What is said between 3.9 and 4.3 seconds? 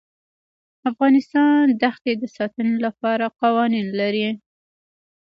لري.